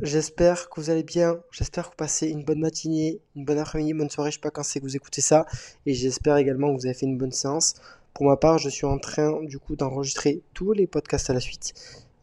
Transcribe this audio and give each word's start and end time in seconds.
j'espère 0.00 0.68
que 0.68 0.80
vous 0.80 0.90
allez 0.90 1.02
bien, 1.02 1.38
j'espère 1.50 1.84
que 1.84 1.90
vous 1.90 1.96
passez 1.96 2.28
une 2.28 2.44
bonne 2.44 2.60
matinée, 2.60 3.20
une 3.36 3.44
bonne 3.44 3.58
après-midi, 3.58 3.90
une 3.92 3.98
bonne 3.98 4.10
soirée, 4.10 4.30
je 4.30 4.36
sais 4.36 4.40
pas 4.40 4.50
quand 4.50 4.62
c'est 4.62 4.80
que 4.80 4.84
vous 4.84 4.96
écoutez 4.96 5.20
ça, 5.20 5.46
et 5.86 5.94
j'espère 5.94 6.36
également 6.36 6.74
que 6.74 6.80
vous 6.80 6.86
avez 6.86 6.94
fait 6.94 7.06
une 7.06 7.18
bonne 7.18 7.32
séance. 7.32 7.74
Pour 8.12 8.26
ma 8.26 8.36
part, 8.36 8.58
je 8.58 8.68
suis 8.68 8.86
en 8.86 8.98
train 8.98 9.42
du 9.42 9.58
coup 9.58 9.76
d'enregistrer 9.76 10.42
tous 10.52 10.72
les 10.72 10.86
podcasts 10.86 11.30
à 11.30 11.34
la 11.34 11.40
suite. 11.40 11.74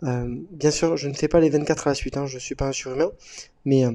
Euh, 0.04 0.28
bien 0.52 0.72
sûr, 0.72 0.98
je 0.98 1.08
ne 1.08 1.14
fais 1.14 1.28
pas 1.28 1.40
les 1.40 1.50
24 1.50 1.88
à 1.88 1.92
la 1.92 1.96
suite, 1.96 2.18
hein, 2.18 2.26
je 2.26 2.38
suis 2.38 2.56
pas 2.56 2.68
un 2.68 2.72
surhumain, 2.72 3.12
mais 3.66 3.86
euh, 3.86 3.92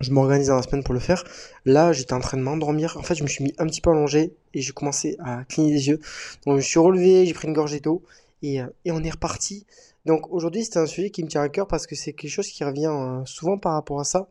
je 0.00 0.10
m'organise 0.12 0.48
dans 0.48 0.56
la 0.56 0.62
semaine 0.62 0.82
pour 0.82 0.94
le 0.94 1.00
faire. 1.00 1.24
Là, 1.64 1.92
j'étais 1.92 2.12
en 2.12 2.20
train 2.20 2.36
de 2.36 2.42
m'endormir, 2.42 2.96
en 2.96 3.02
fait, 3.02 3.14
je 3.14 3.22
me 3.22 3.28
suis 3.28 3.44
mis 3.44 3.54
un 3.58 3.66
petit 3.66 3.80
peu 3.80 3.90
allongé, 3.90 4.34
et 4.54 4.60
j'ai 4.60 4.72
commencé 4.72 5.16
à 5.20 5.44
cligner 5.44 5.72
des 5.72 5.88
yeux. 5.88 6.00
Donc 6.44 6.54
je 6.54 6.56
me 6.56 6.60
suis 6.60 6.78
relevé, 6.78 7.26
j'ai 7.26 7.34
pris 7.34 7.48
une 7.48 7.54
gorgée 7.54 7.80
d'eau, 7.80 8.02
et, 8.42 8.60
euh, 8.60 8.66
et 8.84 8.92
on 8.92 9.02
est 9.02 9.10
reparti. 9.10 9.66
Donc 10.06 10.32
aujourd'hui, 10.32 10.64
c'est 10.64 10.78
un 10.78 10.86
sujet 10.86 11.10
qui 11.10 11.24
me 11.24 11.28
tient 11.28 11.42
à 11.42 11.48
cœur 11.48 11.66
parce 11.66 11.88
que 11.88 11.96
c'est 11.96 12.12
quelque 12.12 12.30
chose 12.30 12.46
qui 12.46 12.62
revient 12.62 12.86
euh, 12.86 13.24
souvent 13.24 13.58
par 13.58 13.72
rapport 13.72 13.98
à 13.98 14.04
ça, 14.04 14.28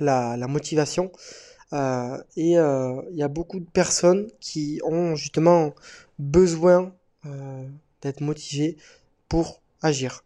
la, 0.00 0.36
motivation. 0.48 1.12
Euh, 1.74 2.16
et 2.36 2.58
euh, 2.58 3.02
il 3.10 3.18
y 3.18 3.22
a 3.22 3.28
beaucoup 3.28 3.60
de 3.60 3.68
personnes 3.68 4.28
qui 4.40 4.80
ont 4.84 5.14
justement 5.14 5.74
besoin 6.18 6.92
d'être 8.00 8.22
motivées 8.22 8.78
pour 9.28 9.60
agir. 9.82 10.24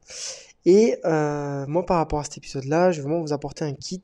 Et 0.65 0.97
moi, 1.05 1.85
par 1.85 1.97
rapport 1.97 2.21
à 2.21 2.25
cet 2.25 2.39
épisode-là, 2.39 2.93
je 2.93 3.01
vais 3.01 3.09
vraiment 3.09 3.23
vous 3.23 3.33
apporter 3.33 3.65
un 3.65 3.75
kit 3.75 4.01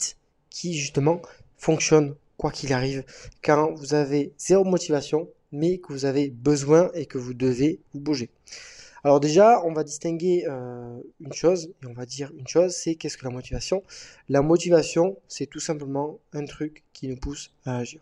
qui 0.50 0.74
justement 0.74 1.22
fonctionne 1.56 2.16
quoi 2.36 2.50
qu'il 2.50 2.72
arrive, 2.72 3.04
quand 3.42 3.72
vous 3.74 3.94
avez 3.94 4.32
zéro 4.38 4.64
motivation, 4.64 5.28
mais 5.52 5.78
que 5.78 5.92
vous 5.92 6.04
avez 6.04 6.30
besoin 6.30 6.90
et 6.94 7.06
que 7.06 7.18
vous 7.18 7.34
devez 7.34 7.80
vous 7.92 8.00
bouger. 8.00 8.30
Alors 9.04 9.20
déjà, 9.20 9.62
on 9.64 9.72
va 9.72 9.84
distinguer 9.84 10.44
euh, 10.48 11.00
une 11.20 11.32
chose, 11.32 11.70
et 11.82 11.86
on 11.86 11.92
va 11.92 12.04
dire 12.04 12.32
une 12.36 12.48
chose, 12.48 12.74
c'est 12.74 12.96
qu'est-ce 12.96 13.16
que 13.16 13.24
la 13.24 13.30
motivation? 13.30 13.82
La 14.28 14.42
motivation, 14.42 15.16
c'est 15.28 15.46
tout 15.46 15.60
simplement 15.60 16.18
un 16.32 16.44
truc 16.44 16.82
qui 16.92 17.08
nous 17.08 17.16
pousse 17.16 17.52
à 17.64 17.78
agir. 17.78 18.00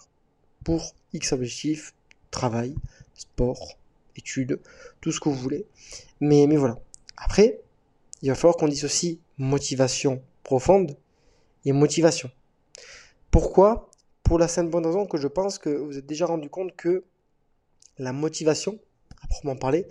Pour 0.64 0.94
X 1.12 1.33
objectifs, 1.33 1.94
travail, 2.30 2.75
sport, 3.14 3.78
études, 4.16 4.61
tout 5.00 5.12
ce 5.12 5.20
que 5.20 5.28
vous 5.28 5.34
voulez. 5.34 5.66
Mais, 6.20 6.47
mais 6.47 6.56
voilà. 6.56 6.78
Après, 7.16 7.60
il 8.22 8.31
va 8.31 8.34
falloir 8.34 8.56
qu'on 8.56 8.69
dissocie 8.69 9.19
motivation 9.38 10.22
profonde 10.42 10.97
et 11.64 11.72
motivation. 11.72 12.31
Pourquoi? 13.31 13.91
Pour 14.22 14.38
la 14.38 14.48
simple 14.48 14.70
bonne 14.70 14.86
raison 14.86 15.06
que 15.06 15.19
je 15.19 15.28
pense 15.28 15.58
que 15.58 15.70
vous 15.70 15.98
êtes 15.98 16.06
déjà 16.06 16.27
rendu 16.27 16.48
compte 16.48 16.75
que 16.75 17.05
la 17.98 18.12
motivation, 18.12 18.78
à 19.22 19.27
proprement 19.27 19.56
parler, 19.56 19.86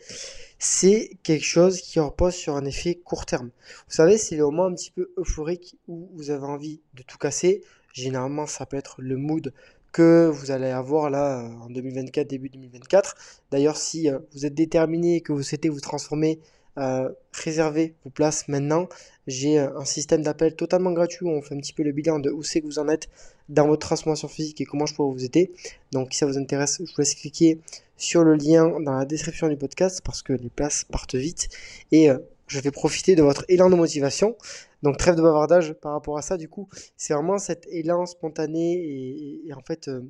c'est 0.60 1.12
quelque 1.24 1.46
chose 1.46 1.82
qui 1.82 2.00
repose 2.00 2.34
sur 2.34 2.56
un 2.56 2.66
effet 2.66 2.96
court 2.96 3.26
terme. 3.26 3.50
Vous 3.88 3.96
savez, 3.96 4.18
c'est 4.18 4.36
les 4.36 4.42
moments 4.42 4.66
un 4.66 4.74
petit 4.74 4.92
peu 4.92 5.12
euphoriques 5.18 5.78
où 5.88 6.10
vous 6.14 6.32
avez 6.32 6.46
envie 6.46 6.82
de 6.94 7.04
tout 7.04 7.18
casser. 7.18 7.64
Généralement, 7.94 8.48
ça 8.48 8.66
peut 8.66 8.78
être 8.78 8.96
le 9.00 9.18
mood 9.18 9.54
que 9.92 10.28
vous 10.28 10.52
allez 10.52 10.72
avoir 10.72 11.10
là 11.10 11.50
en 11.62 11.70
2024, 11.70 12.28
début 12.28 12.50
2024. 12.50 13.16
D'ailleurs, 13.52 13.78
si 13.78 14.10
euh, 14.10 14.20
vous 14.34 14.46
êtes 14.46 14.54
déterminé 14.54 15.16
et 15.16 15.22
que 15.22 15.32
vous 15.32 15.42
souhaitez 15.42 15.70
vous 15.70 15.80
transformer, 15.80 16.40
euh, 16.78 17.10
réservez 17.32 17.96
vos 18.04 18.10
places 18.10 18.50
maintenant. 18.50 18.90
J'ai 19.28 19.60
euh, 19.60 19.78
un 19.78 19.86
système 19.86 20.22
d'appel 20.22 20.56
totalement 20.56 20.92
gratuit 20.92 21.26
où 21.26 21.30
on 21.30 21.42
fait 21.42 21.56
un 21.56 21.60
petit 21.60 21.74
peu 21.74 21.84
le 21.84 21.92
bilan 21.92 22.20
de 22.20 22.30
où 22.30 22.44
c'est 22.44 22.62
que 22.62 22.66
vous 22.66 22.80
en 22.80 22.88
êtes 22.88 23.10
dans 23.50 23.68
votre 23.68 23.86
transformation 23.86 24.28
physique 24.28 24.62
et 24.62 24.66
comment 24.66 24.86
je 24.86 24.94
pourrais 24.94 25.14
vous 25.14 25.26
aider. 25.26 25.52
Donc, 25.92 26.14
si 26.14 26.20
ça 26.20 26.26
vous 26.26 26.38
intéresse, 26.38 26.78
je 26.80 26.92
vous 26.92 26.98
laisse 26.98 27.16
cliquer 27.16 27.60
sur 27.98 28.24
le 28.24 28.36
lien 28.36 28.80
dans 28.82 28.94
la 28.94 29.06
description 29.06 29.48
du 29.48 29.58
podcast 29.58 30.02
parce 30.04 30.22
que 30.22 30.34
les 30.34 30.50
places 30.50 30.84
partent 30.84 31.16
vite 31.16 31.50
et 31.92 32.10
euh, 32.10 32.20
je 32.48 32.60
vais 32.60 32.72
profiter 32.72 33.16
de 33.16 33.24
votre 33.24 33.46
élan 33.48 33.70
de 33.70 33.76
motivation. 33.76 34.36
Donc 34.84 34.98
trêve 34.98 35.16
de 35.16 35.22
bavardage 35.22 35.74
par 35.74 35.94
rapport 35.94 36.18
à 36.18 36.22
ça 36.22 36.38
du 36.38 36.48
coup, 36.48 36.70
c'est 36.96 37.14
vraiment 37.14 37.40
cet 37.40 37.66
élan 37.72 38.06
spontané 38.06 39.42
et, 39.48 39.54
en 39.54 39.62
fait 39.62 39.88
euh, 39.88 40.02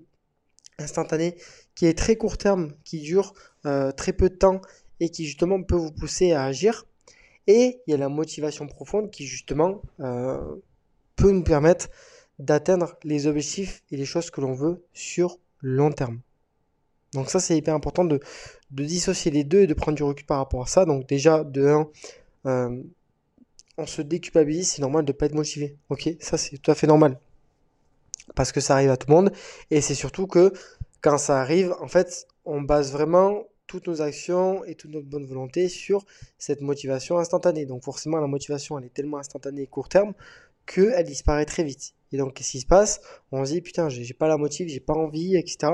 instantané 0.80 1.36
qui 1.76 1.86
est 1.86 1.98
très 1.98 2.18
court 2.18 2.38
terme, 2.38 2.74
qui 2.84 3.00
dure 3.00 3.34
très 3.96 4.14
peu 4.14 4.30
de 4.30 4.36
temps 4.36 4.62
et 5.00 5.10
qui 5.10 5.26
justement 5.26 5.62
peut 5.64 5.76
vous 5.76 5.92
pousser 5.92 6.34
à 6.34 6.44
agir. 6.44 6.86
Et 7.48 7.82
il 7.86 7.92
y 7.92 7.94
a 7.94 7.98
la 7.98 8.10
motivation 8.10 8.68
profonde 8.68 9.12
qui 9.12 9.26
justement 9.26 9.82
euh, 10.00 10.56
peut 11.16 11.32
nous 11.32 11.44
permettre 11.44 11.90
d'atteindre 12.40 12.98
les 13.04 13.28
objectifs 13.28 13.84
et 13.92 13.98
les 13.98 14.06
choses 14.06 14.30
que 14.30 14.42
l'on 14.42 14.54
veut 14.54 14.84
sur 14.94 15.38
long 15.62 15.92
terme. 15.92 16.20
Donc 17.14 17.30
ça, 17.30 17.40
c'est 17.40 17.58
hyper 17.58 17.74
important 17.74 18.04
de, 18.04 18.20
de, 18.72 18.84
dissocier 18.84 19.32
les 19.32 19.44
deux 19.44 19.62
et 19.62 19.68
de 19.68 19.74
prendre 19.74 19.96
du 19.96 20.04
recul 20.04 20.26
par 20.26 20.38
rapport 20.38 20.64
à 20.64 20.68
ça. 20.68 20.86
Donc 20.86 21.08
déjà, 21.08 21.44
de 21.44 21.66
1, 21.66 21.90
euh, 22.46 22.84
on 23.78 23.86
se 23.86 24.02
déculpabilise, 24.02 24.72
c'est 24.72 24.82
normal 24.82 25.06
de 25.06 25.14
ne 25.14 25.18
pas 25.18 25.28
être 25.28 25.36
motivé. 25.36 25.78
Ok, 25.90 26.10
ça 26.20 26.38
c'est 26.38 26.58
tout 26.58 26.72
à 26.72 26.76
fait 26.76 26.88
normal. 26.88 27.20
Parce 28.36 28.52
que 28.52 28.60
ça 28.60 28.74
arrive 28.74 28.90
à 28.90 28.98
tout 28.98 29.08
le 29.10 29.16
monde. 29.16 29.32
Et 29.72 29.82
c'est 29.82 29.96
surtout 29.96 30.28
que 30.28 30.52
quand 31.02 31.18
ça 31.18 31.40
arrive, 31.40 31.74
en 31.80 31.88
fait, 31.88 32.28
on 32.44 32.62
base 32.62 32.92
vraiment 32.92 33.44
toutes 33.68 33.88
nos 33.88 34.02
actions 34.02 34.64
et 34.66 34.76
toute 34.76 34.92
notre 34.92 35.08
bonne 35.08 35.26
volonté 35.26 35.70
sur 35.70 36.06
cette 36.38 36.62
motivation 36.62 37.18
instantanée. 37.18 37.66
Donc 37.66 37.84
forcément, 37.84 38.18
la 38.18 38.28
motivation, 38.28 38.78
elle 38.78 38.86
est 38.86 38.94
tellement 38.94 39.18
instantanée 39.18 39.64
et 39.64 39.68
court 39.68 39.90
terme 39.90 40.14
qu'elle 40.66 41.06
disparaît 41.06 41.46
très 41.46 41.64
vite. 41.64 41.94
Et 42.12 42.18
donc, 42.18 42.34
qu'est-ce 42.34 42.52
qui 42.52 42.60
se 42.62 42.66
passe? 42.66 43.02
On 43.32 43.44
se 43.46 43.52
dit, 43.52 43.62
putain, 43.62 43.90
j'ai 43.90 44.14
pas 44.14 44.28
la 44.28 44.38
motive, 44.38 44.68
j'ai 44.70 44.80
pas 44.80 44.94
envie, 44.94 45.36
etc 45.36 45.74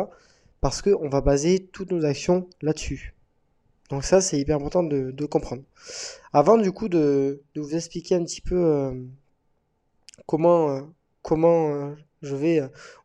parce 0.62 0.82
qu'on 0.84 1.10
va 1.10 1.22
baser 1.22 1.68
toutes 1.74 1.92
nos 1.92 2.06
actions 2.06 2.48
là-dessus. 2.62 3.16
Donc 3.90 4.06
ça, 4.06 4.22
c'est 4.22 4.40
hyper 4.40 4.56
important 4.56 4.84
de, 4.84 5.26
comprendre. 5.26 5.64
Avant 6.32 6.58
du 6.58 6.72
coup 6.72 6.88
de, 6.88 7.44
de, 7.56 7.62
vous 7.62 7.76
expliquer 7.76 8.16
un 8.16 8.24
petit 8.24 8.40
peu 8.40 8.56
euh, 8.56 8.94
comment, 10.28 10.70
euh, 10.70 10.82
comment 11.24 11.74
euh, 11.74 11.96
je 12.22 12.36
vais 12.36 12.62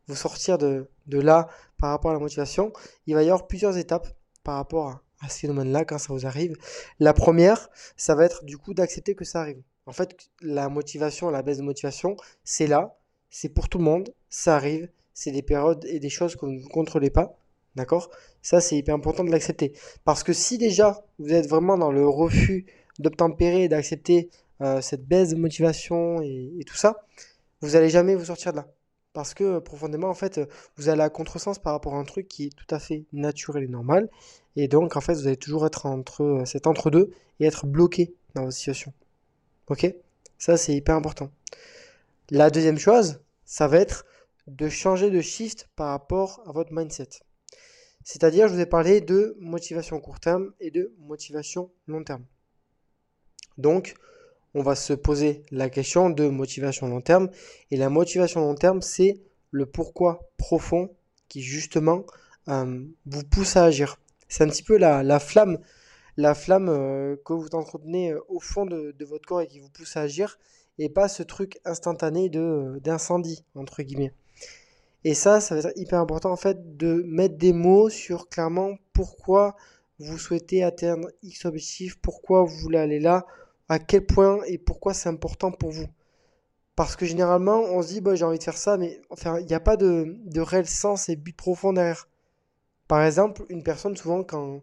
vous 0.07 0.15
sortir 0.15 0.57
de, 0.57 0.87
de 1.07 1.19
là 1.19 1.49
par 1.77 1.89
rapport 1.89 2.11
à 2.11 2.13
la 2.13 2.19
motivation, 2.19 2.71
il 3.05 3.15
va 3.15 3.23
y 3.23 3.29
avoir 3.29 3.47
plusieurs 3.47 3.75
étapes 3.77 4.07
par 4.47 4.55
rapport 4.55 4.87
à, 4.87 5.01
à 5.25 5.27
ce 5.27 5.39
phénomène-là 5.39 5.83
quand 5.83 5.97
ça 5.97 6.13
vous 6.13 6.25
arrive. 6.25 6.55
La 7.01 7.13
première, 7.13 7.69
ça 7.97 8.15
va 8.15 8.23
être 8.23 8.45
du 8.45 8.57
coup 8.57 8.73
d'accepter 8.73 9.13
que 9.13 9.25
ça 9.25 9.41
arrive. 9.41 9.61
En 9.85 9.91
fait, 9.91 10.29
la 10.41 10.69
motivation, 10.69 11.29
la 11.29 11.41
baisse 11.41 11.57
de 11.57 11.63
motivation, 11.63 12.15
c'est 12.45 12.65
là, 12.65 12.97
c'est 13.29 13.49
pour 13.49 13.67
tout 13.67 13.77
le 13.77 13.83
monde, 13.83 14.13
ça 14.29 14.55
arrive, 14.55 14.87
c'est 15.13 15.31
des 15.31 15.41
périodes 15.41 15.83
et 15.85 15.99
des 15.99 16.09
choses 16.09 16.37
que 16.37 16.45
vous 16.45 16.53
ne 16.53 16.67
contrôlez 16.69 17.09
pas. 17.09 17.37
D'accord? 17.75 18.09
Ça, 18.41 18.61
c'est 18.61 18.77
hyper 18.77 18.95
important 18.95 19.25
de 19.25 19.31
l'accepter. 19.31 19.73
Parce 20.05 20.23
que 20.23 20.31
si 20.31 20.57
déjà 20.57 21.03
vous 21.19 21.33
êtes 21.33 21.47
vraiment 21.49 21.77
dans 21.77 21.91
le 21.91 22.07
refus 22.07 22.65
d'obtempérer 22.99 23.63
et 23.63 23.67
d'accepter 23.67 24.29
euh, 24.61 24.79
cette 24.79 25.05
baisse 25.05 25.29
de 25.29 25.35
motivation 25.35 26.21
et, 26.21 26.53
et 26.57 26.63
tout 26.63 26.77
ça, 26.77 27.05
vous 27.59 27.71
n'allez 27.71 27.89
jamais 27.89 28.15
vous 28.15 28.25
sortir 28.25 28.53
de 28.53 28.57
là. 28.57 28.67
Parce 29.17 29.33
que 29.33 29.57
profondément, 29.57 30.09
en 30.09 30.13
fait, 30.13 30.39
vous 30.75 30.89
allez 30.89 31.01
à 31.01 31.09
contresens 31.09 31.57
par 31.57 31.73
rapport 31.73 31.95
à 31.95 31.97
un 31.97 32.03
truc 32.03 32.27
qui 32.27 32.45
est 32.45 32.55
tout 32.55 32.67
à 32.69 32.77
fait 32.77 33.05
naturel 33.13 33.63
et 33.63 33.67
normal. 33.67 34.11
Et 34.55 34.67
donc, 34.67 34.95
en 34.95 35.01
fait, 35.01 35.15
vous 35.15 35.25
allez 35.25 35.37
toujours 35.37 35.65
être 35.65 35.87
entre 35.87 36.21
euh, 36.21 36.45
cet 36.45 36.67
entre-deux 36.67 37.11
et 37.39 37.47
être 37.47 37.65
bloqué 37.65 38.13
dans 38.35 38.43
votre 38.43 38.53
situation. 38.53 38.93
Ok? 39.69 39.91
Ça, 40.37 40.55
c'est 40.55 40.75
hyper 40.75 40.93
important. 40.93 41.31
La 42.29 42.51
deuxième 42.51 42.77
chose, 42.77 43.19
ça 43.43 43.67
va 43.67 43.79
être 43.79 44.05
de 44.45 44.69
changer 44.69 45.09
de 45.09 45.19
shift 45.19 45.67
par 45.75 45.89
rapport 45.89 46.43
à 46.45 46.51
votre 46.51 46.71
mindset. 46.71 47.09
C'est-à-dire, 48.03 48.47
je 48.47 48.53
vous 48.53 48.59
ai 48.59 48.67
parlé 48.67 49.01
de 49.01 49.35
motivation 49.39 49.99
court 49.99 50.19
terme 50.19 50.53
et 50.59 50.69
de 50.69 50.93
motivation 50.99 51.71
long 51.87 52.03
terme. 52.03 52.23
Donc, 53.57 53.95
on 54.57 54.63
va 54.63 54.73
se 54.73 54.93
poser 54.93 55.43
la 55.51 55.69
question 55.69 56.09
de 56.09 56.27
motivation 56.27 56.87
long 56.87 57.01
terme. 57.01 57.29
Et 57.69 57.77
la 57.77 57.89
motivation 57.89 58.41
long 58.41 58.55
terme, 58.55 58.81
c'est 58.81 59.21
le 59.51 59.67
pourquoi 59.67 60.31
profond 60.37 60.89
qui 61.29 61.41
justement 61.43 62.05
euh, 62.47 62.83
vous 63.05 63.23
pousse 63.23 63.55
à 63.55 63.65
agir. 63.65 63.99
C'est 64.27 64.43
un 64.43 64.47
petit 64.47 64.63
peu 64.63 64.77
la, 64.77 65.03
la 65.03 65.19
flamme, 65.19 65.59
la 66.17 66.33
flamme 66.33 66.69
euh, 66.69 67.15
que 67.23 67.33
vous 67.33 67.49
entretenez 67.53 68.13
euh, 68.13 68.19
au 68.29 68.39
fond 68.39 68.65
de, 68.65 68.95
de, 68.97 69.05
votre 69.05 69.27
corps 69.27 69.41
et 69.41 69.47
qui 69.47 69.59
vous 69.59 69.69
pousse 69.69 69.95
à 69.95 70.01
agir, 70.01 70.39
et 70.79 70.89
pas 70.89 71.07
ce 71.07 71.21
truc 71.21 71.59
instantané 71.63 72.27
de 72.29 72.79
d'incendie 72.83 73.45
entre 73.53 73.83
guillemets. 73.83 74.13
Et 75.03 75.13
ça, 75.13 75.39
ça 75.39 75.53
va 75.53 75.69
être 75.69 75.77
hyper 75.77 75.99
important 75.99 76.31
en 76.31 76.35
fait 76.35 76.77
de 76.77 77.03
mettre 77.05 77.37
des 77.37 77.53
mots 77.53 77.89
sur 77.89 78.27
clairement 78.27 78.75
pourquoi 78.91 79.55
vous 79.99 80.17
souhaitez 80.17 80.63
atteindre 80.63 81.09
X 81.21 81.45
objectif, 81.45 81.99
pourquoi 82.01 82.43
vous 82.43 82.57
voulez 82.57 82.79
aller 82.79 82.99
là, 82.99 83.25
à 83.69 83.79
quel 83.79 84.05
point 84.05 84.39
et 84.47 84.57
pourquoi 84.57 84.93
c'est 84.93 85.09
important 85.09 85.51
pour 85.51 85.71
vous. 85.71 85.87
Parce 86.75 86.95
que 86.95 87.05
généralement, 87.05 87.59
on 87.59 87.81
se 87.81 87.87
dit, 87.87 88.01
bah, 88.01 88.15
j'ai 88.15 88.23
envie 88.23 88.37
de 88.37 88.43
faire 88.43 88.57
ça, 88.57 88.77
mais 88.77 89.01
il 89.39 89.45
n'y 89.45 89.53
a 89.53 89.59
pas 89.59 89.77
de, 89.77 90.39
réel 90.39 90.67
sens 90.67 91.09
et 91.09 91.15
but 91.15 91.35
profond 91.35 91.73
derrière. 91.73 92.07
Par 92.87 93.03
exemple, 93.03 93.43
une 93.49 93.63
personne, 93.63 93.97
souvent, 93.97 94.23
quand, 94.23 94.61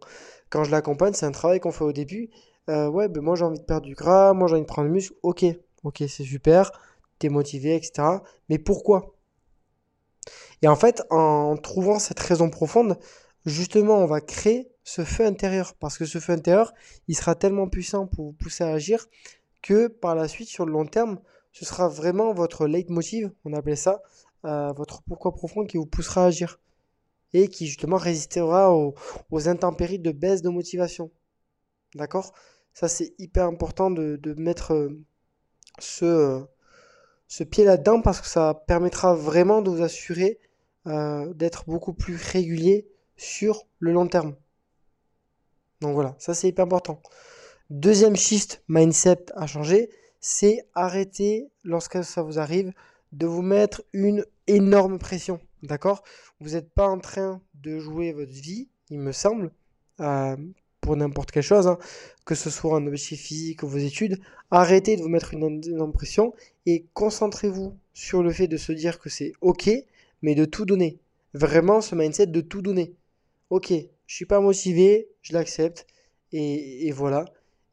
quand 0.48 0.64
je 0.64 0.70
l'accompagne, 0.70 1.12
c'est 1.12 1.26
un 1.26 1.32
travail 1.32 1.60
qu'on 1.60 1.72
fait 1.72 1.84
au 1.84 1.92
début. 1.92 2.30
Euh, 2.70 2.88
ouais, 2.88 3.08
ben 3.08 3.22
moi 3.22 3.36
j'ai 3.36 3.44
envie 3.44 3.58
de 3.58 3.64
perdre 3.64 3.86
du 3.86 3.94
gras, 3.94 4.32
moi 4.32 4.48
j'ai 4.48 4.54
envie 4.54 4.62
de 4.62 4.66
prendre 4.66 4.88
du 4.88 4.94
muscle. 4.94 5.14
Ok, 5.22 5.44
ok, 5.82 6.04
c'est 6.08 6.24
super, 6.24 6.72
t'es 7.18 7.28
motivé, 7.28 7.74
etc. 7.74 8.08
Mais 8.48 8.58
pourquoi? 8.58 9.14
Et 10.62 10.68
en 10.68 10.76
fait, 10.76 11.02
en 11.10 11.56
trouvant 11.56 11.98
cette 11.98 12.20
raison 12.20 12.48
profonde, 12.48 12.98
justement, 13.46 13.98
on 13.98 14.06
va 14.06 14.20
créer 14.20 14.68
ce 14.84 15.04
feu 15.04 15.24
intérieur. 15.24 15.74
Parce 15.74 15.98
que 15.98 16.04
ce 16.04 16.18
feu 16.18 16.32
intérieur, 16.32 16.72
il 17.08 17.16
sera 17.16 17.34
tellement 17.34 17.68
puissant 17.68 18.06
pour 18.06 18.26
vous 18.26 18.32
pousser 18.32 18.64
à 18.64 18.72
agir 18.72 19.06
que 19.62 19.88
par 19.88 20.14
la 20.14 20.28
suite, 20.28 20.48
sur 20.48 20.66
le 20.66 20.72
long 20.72 20.86
terme, 20.86 21.18
ce 21.52 21.64
sera 21.64 21.88
vraiment 21.88 22.34
votre 22.34 22.66
leitmotiv, 22.66 23.30
on 23.44 23.52
appelait 23.54 23.76
ça, 23.76 24.02
euh, 24.44 24.72
votre 24.72 25.02
pourquoi 25.02 25.32
profond 25.32 25.64
qui 25.64 25.78
vous 25.78 25.86
poussera 25.86 26.24
à 26.24 26.26
agir 26.26 26.60
et 27.32 27.48
qui 27.48 27.66
justement 27.66 27.96
résistera 27.96 28.74
aux, 28.74 28.94
intempéries 29.48 29.98
de 29.98 30.12
baisse 30.12 30.42
de 30.42 30.50
motivation. 30.50 31.10
D'accord? 31.94 32.32
Ça, 32.74 32.88
c'est 32.88 33.14
hyper 33.18 33.46
important 33.46 33.90
de, 33.90 34.34
mettre 34.36 34.74
euh, 34.74 35.00
ce, 35.78 36.04
euh, 36.04 36.40
ce 37.28 37.44
pied 37.44 37.64
là-dedans 37.64 38.02
parce 38.02 38.20
que 38.20 38.26
ça 38.26 38.62
permettra 38.66 39.14
vraiment 39.14 39.62
de 39.62 39.70
vous 39.70 39.82
assurer 39.82 40.38
d'être 40.86 41.64
beaucoup 41.64 41.94
plus 41.94 42.16
régulier 42.16 42.86
sur 43.24 43.66
le 43.78 43.92
long 43.92 44.06
terme. 44.06 44.34
Donc 45.80 45.94
voilà, 45.94 46.14
ça 46.18 46.34
c'est 46.34 46.48
hyper 46.48 46.64
important. 46.64 47.02
Deuxième 47.70 48.16
shift 48.16 48.62
mindset 48.68 49.26
à 49.34 49.46
changer, 49.46 49.90
c'est 50.20 50.66
arrêter, 50.74 51.48
lorsque 51.64 52.04
ça 52.04 52.22
vous 52.22 52.38
arrive, 52.38 52.72
de 53.12 53.26
vous 53.26 53.42
mettre 53.42 53.82
une 53.92 54.24
énorme 54.46 54.98
pression. 54.98 55.40
D'accord? 55.62 56.02
Vous 56.40 56.50
n'êtes 56.50 56.70
pas 56.70 56.88
en 56.88 56.98
train 56.98 57.40
de 57.54 57.78
jouer 57.78 58.12
votre 58.12 58.32
vie, 58.32 58.68
il 58.90 59.00
me 59.00 59.12
semble, 59.12 59.50
euh, 60.00 60.36
pour 60.80 60.96
n'importe 60.96 61.30
quelle 61.30 61.42
chose, 61.42 61.66
hein, 61.66 61.78
que 62.26 62.34
ce 62.34 62.50
soit 62.50 62.76
un 62.76 62.86
objectif 62.86 63.20
physique 63.20 63.62
ou 63.62 63.68
vos 63.68 63.78
études. 63.78 64.20
Arrêtez 64.50 64.96
de 64.96 65.02
vous 65.02 65.08
mettre 65.08 65.32
une 65.32 65.62
énorme 65.64 65.92
pression 65.92 66.34
et 66.66 66.84
concentrez-vous 66.92 67.74
sur 67.94 68.22
le 68.22 68.30
fait 68.32 68.48
de 68.48 68.58
se 68.58 68.72
dire 68.72 68.98
que 68.98 69.08
c'est 69.08 69.32
OK, 69.40 69.70
mais 70.20 70.34
de 70.34 70.44
tout 70.44 70.66
donner. 70.66 70.98
Vraiment, 71.32 71.80
ce 71.80 71.94
mindset 71.94 72.26
de 72.26 72.40
tout 72.40 72.60
donner. 72.60 72.94
OK, 73.54 73.72
je 74.06 74.14
suis 74.14 74.26
pas 74.26 74.40
motivé, 74.40 75.08
je 75.22 75.32
l'accepte, 75.32 75.86
et, 76.32 76.90
voilà 76.90 77.24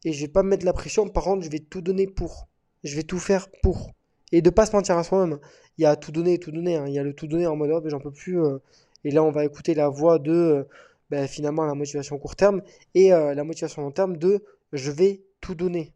et 0.06 0.14
je 0.14 0.22
vais 0.22 0.28
pas 0.28 0.44
me 0.44 0.50
mettre 0.50 0.64
la 0.64 0.74
pression. 0.74 1.10
Par 1.10 1.24
contre, 1.24 1.44
je 1.44 1.50
vais 1.50 1.58
tout 1.58 1.82
donner 1.82 2.06
pour. 2.06 2.48
Je 2.84 2.96
vais 2.96 3.02
tout 3.02 3.18
faire 3.18 3.50
pour. 3.64 3.90
Et 4.32 4.44
de 4.44 4.52
pas 4.52 4.68
se 4.68 4.74
mentir 4.74 4.96
à 4.96 5.04
soi-même. 5.04 5.40
Il 5.80 5.82
y 5.82 5.86
a 5.86 5.96
tout 5.96 6.12
donner 6.12 6.38
tout 6.38 6.52
donner. 6.52 6.76
Hein. 6.76 6.86
Il 6.88 6.94
y 6.94 7.00
a 7.00 7.04
le 7.04 7.16
tout 7.16 7.26
donner 7.26 7.48
en 7.48 7.56
mode 7.56 7.72
oh, 7.74 7.82
ben, 7.82 7.90
j'en 7.90 8.00
peux 8.00 8.12
plus. 8.12 8.40
Euh. 8.40 8.60
et 9.04 9.10
là, 9.10 9.24
on 9.24 9.32
va 9.32 9.44
écouter 9.44 9.74
la 9.74 9.90
voix 9.90 10.20
de 10.20 10.32
euh, 10.32 10.64
ben, 11.10 11.28
finalement 11.28 11.66
la 11.66 11.74
motivation 11.74 12.20
court 12.20 12.36
terme 12.36 12.62
et 12.94 13.12
euh, 13.12 13.34
la 13.34 13.44
motivation 13.44 13.82
long 13.82 13.92
terme 13.92 14.18
de 14.18 14.44
je 14.74 14.92
vais 14.92 15.24
tout 15.40 15.56
donner. 15.56 15.96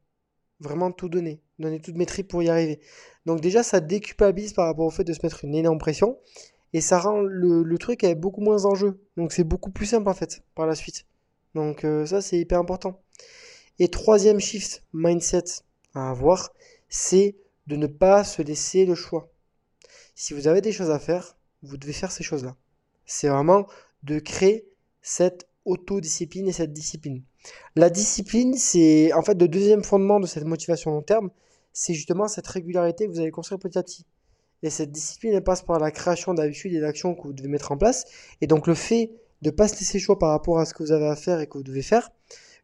Vraiment 0.60 0.92
tout 0.92 1.10
donner. 1.10 1.44
Donner 1.60 1.80
toutes 1.80 1.96
mes 1.96 2.08
tripes 2.08 2.28
pour 2.28 2.42
y 2.42 2.50
arriver. 2.50 2.80
Donc, 3.28 3.40
déjà, 3.40 3.62
ça 3.62 3.82
déculpabilise 3.82 4.54
par 4.54 4.66
rapport 4.66 4.88
au 4.88 4.92
fait 4.92 5.04
de 5.04 5.14
se 5.14 5.20
mettre 5.22 5.46
une 5.46 5.54
énorme 5.54 5.78
pression. 5.78 6.18
Et 6.76 6.82
ça 6.82 7.00
rend 7.00 7.22
le, 7.22 7.78
truc 7.78 8.06
beaucoup 8.18 8.42
moins 8.42 8.58
d'enjeux. 8.58 9.00
Donc, 9.16 9.32
c'est 9.32 9.46
beaucoup 9.46 9.72
plus 9.72 9.86
simple 9.86 10.10
en 10.10 10.14
fait 10.14 10.44
par 10.56 10.68
la 10.68 10.76
suite. 10.76 11.06
Donc, 11.54 11.86
ça, 12.06 12.20
c'est 12.22 12.38
hyper 12.38 12.60
important. 12.60 13.02
Et 13.80 13.88
troisième 13.88 14.42
shift 14.42 14.84
mindset 14.92 15.46
à 15.94 16.10
avoir, 16.10 16.52
c'est 16.90 17.38
de 17.68 17.78
ne 17.78 17.88
pas 17.88 18.26
se 18.26 18.42
laisser 18.42 18.86
le 18.86 18.94
choix. 18.94 19.32
Si 20.16 20.34
vous 20.34 20.50
avez 20.50 20.60
des 20.60 20.74
choses 20.74 20.92
à 20.92 21.00
faire, 21.00 21.38
vous 21.64 21.78
devez 21.78 21.94
faire 21.94 22.12
ces 22.12 22.26
choses-là. 22.26 22.58
C'est 23.06 23.30
vraiment 23.30 23.68
de 24.04 24.20
créer 24.20 24.68
cette 25.02 25.48
autodiscipline 25.64 26.50
et 26.50 26.52
cette 26.52 26.74
discipline. 26.74 27.24
La 27.78 27.90
discipline, 27.90 28.54
c'est 28.58 29.14
en 29.14 29.22
fait 29.22 29.40
le 29.40 29.48
deuxième 29.48 29.86
fondement 29.86 30.20
de 30.20 30.28
cette 30.28 30.44
motivation 30.44 30.92
long 30.92 31.02
terme, 31.02 31.32
c'est 31.72 31.94
justement 31.94 32.28
cette 32.28 32.48
régularité 32.48 33.06
que 33.06 33.12
vous 33.12 33.22
allez 33.22 33.32
construire 33.32 33.60
petit 33.60 33.78
à 33.78 33.84
petit. 33.84 34.06
Et 34.64 34.70
cette 34.70 34.92
discipline, 34.92 35.42
passe 35.42 35.62
par 35.62 35.80
la 35.80 35.92
création 35.92 36.34
d'habitudes 36.34 36.74
et 36.74 36.80
d'actions 36.80 37.14
que 37.14 37.24
vous 37.24 37.34
devez 37.34 37.50
mettre 37.50 37.72
en 37.72 37.78
place. 37.78 38.06
Et 38.42 38.48
donc 38.48 38.68
le 38.68 38.74
fait 38.74 39.12
de 39.42 39.50
ne 39.50 39.56
pas 39.56 39.68
se 39.68 39.76
laisser 39.76 40.00
choix 40.00 40.18
par 40.18 40.30
rapport 40.30 40.60
à 40.60 40.66
ce 40.66 40.74
que 40.74 40.84
vous 40.84 40.92
avez 40.92 41.08
à 41.08 41.16
faire 41.16 41.40
et 41.40 41.48
que 41.48 41.58
vous 41.58 41.64
devez 41.64 41.82
faire, 41.82 42.10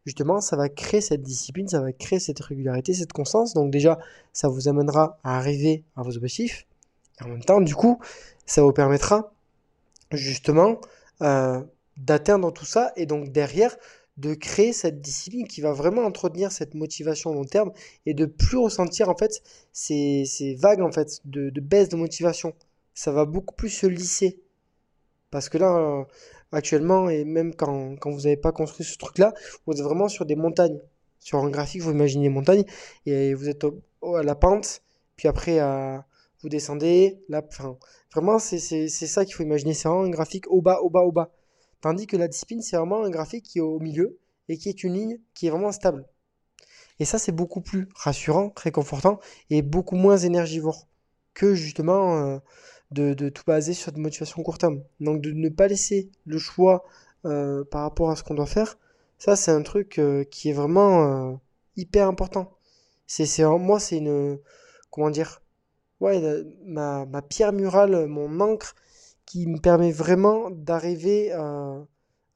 justement, 0.04 0.40
ça 0.40 0.56
va 0.56 0.68
créer 0.68 1.00
cette 1.00 1.22
discipline, 1.22 1.68
ça 1.68 1.80
va 1.80 1.92
créer 1.92 2.18
cette 2.18 2.40
régularité, 2.40 2.94
cette 2.94 3.12
constance. 3.12 3.54
Donc 3.54 3.70
déjà, 3.70 3.98
ça 4.32 4.48
vous 4.48 4.68
amènera 4.68 5.18
à 5.22 5.36
arriver 5.36 5.84
à 5.96 6.02
vos 6.02 6.16
objectifs. 6.16 6.66
Et 7.20 7.24
en 7.24 7.28
même 7.28 7.44
temps, 7.44 7.60
du 7.60 7.74
coup, 7.74 8.00
ça 8.46 8.62
vous 8.62 8.72
permettra 8.72 9.32
justement 10.10 10.80
euh, 11.22 11.60
d'atteindre 11.96 12.52
tout 12.52 12.64
ça 12.64 12.92
et 12.96 13.06
donc 13.06 13.32
derrière 13.32 13.76
de 14.16 14.34
créer 14.34 14.72
cette 14.72 15.00
discipline 15.00 15.46
qui 15.48 15.60
va 15.60 15.72
vraiment 15.72 16.02
entretenir 16.02 16.52
cette 16.52 16.74
motivation 16.74 17.32
long 17.32 17.44
terme 17.44 17.72
et 18.06 18.14
de 18.14 18.26
plus 18.26 18.58
ressentir 18.58 19.08
en 19.08 19.16
fait 19.16 19.42
ces, 19.72 20.56
vagues 20.58 20.82
en 20.82 20.92
fait 20.92 21.20
de, 21.24 21.50
de, 21.50 21.60
baisse 21.60 21.88
de 21.88 21.96
motivation. 21.96 22.54
Ça 22.94 23.10
va 23.10 23.24
beaucoup 23.24 23.54
plus 23.54 23.70
se 23.70 23.86
lisser. 23.86 24.38
Parce 25.30 25.48
que 25.48 25.56
là, 25.56 26.06
actuellement, 26.52 27.08
et 27.08 27.24
même 27.24 27.54
quand, 27.54 27.96
quand 27.96 28.10
vous 28.10 28.22
n'avez 28.22 28.36
pas 28.36 28.52
construit 28.52 28.84
ce 28.84 28.98
truc-là, 28.98 29.32
vous 29.66 29.72
êtes 29.72 29.80
vraiment 29.80 30.08
sur 30.08 30.26
des 30.26 30.36
montagnes. 30.36 30.78
Sur 31.18 31.38
un 31.38 31.50
graphique, 31.50 31.82
vous 31.82 31.92
imaginez 31.92 32.26
une 32.26 32.32
montagne, 32.32 32.64
et 33.06 33.32
vous 33.32 33.48
êtes 33.48 33.64
à 33.64 34.22
la 34.22 34.34
pente, 34.34 34.82
puis 35.16 35.28
après, 35.28 35.60
vous 36.42 36.48
descendez, 36.48 37.22
là, 37.28 37.42
enfin, 37.46 37.76
vraiment, 38.12 38.38
c'est 38.38 38.88
ça 38.88 39.24
qu'il 39.24 39.34
faut 39.34 39.44
imaginer. 39.44 39.74
C'est 39.74 39.88
vraiment 39.88 40.04
un 40.04 40.10
graphique 40.10 40.50
au 40.50 40.60
bas, 40.60 40.80
au 40.82 40.90
bas, 40.90 41.02
au 41.02 41.12
bas. 41.12 41.30
Tandis 41.82 42.06
que 42.06 42.16
la 42.16 42.28
discipline, 42.28 42.62
c'est 42.62 42.76
vraiment 42.76 43.04
un 43.04 43.10
graphique 43.10 43.44
qui 43.44 43.58
est 43.58 43.62
au 43.62 43.78
milieu, 43.78 44.18
et 44.48 44.56
qui 44.56 44.68
est 44.68 44.84
une 44.84 44.94
ligne 44.94 45.18
qui 45.34 45.46
est 45.46 45.50
vraiment 45.50 45.72
stable. 45.72 46.06
Et 46.98 47.04
ça, 47.04 47.18
c'est 47.18 47.32
beaucoup 47.32 47.60
plus 47.60 47.88
rassurant, 47.94 48.52
réconfortant, 48.56 49.18
et 49.50 49.62
beaucoup 49.62 49.96
moins 49.96 50.16
énergivore 50.16 50.88
que 51.34 51.54
justement 51.54 52.16
euh, 52.18 52.38
de, 52.90 53.28
tout 53.28 53.42
baser 53.46 53.72
sur 53.72 53.92
une 53.92 54.02
motivation 54.02 54.42
court 54.42 54.58
terme. 54.58 54.82
Donc 55.00 55.20
de 55.20 55.32
ne 55.32 55.48
pas 55.48 55.66
laisser 55.66 56.10
le 56.26 56.38
choix 56.38 56.84
euh, 57.24 57.64
par 57.64 57.82
rapport 57.82 58.10
à 58.10 58.16
ce 58.16 58.22
qu'on 58.22 58.34
doit 58.34 58.46
faire, 58.46 58.78
ça 59.18 59.36
c'est 59.36 59.50
un 59.50 59.62
truc 59.62 59.98
euh, 59.98 60.24
qui 60.24 60.50
est 60.50 60.52
vraiment 60.52 61.40
hyper 61.76 62.06
important. 62.06 62.56
C'est 63.06 63.26
moi 63.44 63.80
c'est 63.80 63.98
une 63.98 64.38
comment 64.90 65.10
dire 65.10 65.42
ouais 66.00 66.20
ma, 66.64 67.06
ma, 67.06 67.22
pierre 67.22 67.52
murale, 67.52 68.06
mon 68.06 68.40
encre 68.40 68.74
qui 69.26 69.46
me 69.46 69.58
permet 69.58 69.92
vraiment 69.92 70.50
d'arriver 70.50 71.32
à 71.32 71.86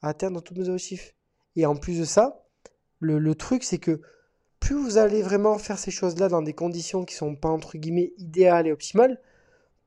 atteindre 0.02 0.40
tous 0.42 0.54
mes 0.54 0.68
objectifs. 0.68 1.14
Et 1.56 1.66
en 1.66 1.76
plus 1.76 1.98
de 1.98 2.04
ça, 2.04 2.46
le, 3.00 3.34
truc 3.34 3.64
c'est 3.64 3.78
que 3.78 4.00
plus 4.60 4.76
vous 4.76 4.98
allez 4.98 5.22
vraiment 5.22 5.58
faire 5.58 5.78
ces 5.78 5.90
choses-là 5.90 6.28
dans 6.28 6.42
des 6.42 6.52
conditions 6.52 7.04
qui 7.04 7.14
sont 7.14 7.34
pas 7.34 7.48
entre 7.48 7.76
guillemets 7.76 8.12
idéales 8.18 8.66
et 8.66 8.72
optimales, 8.72 9.20